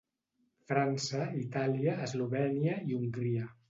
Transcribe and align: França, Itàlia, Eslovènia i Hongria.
França, 0.71 1.21
Itàlia, 1.43 1.97
Eslovènia 2.09 2.85
i 2.91 3.01
Hongria. 3.01 3.51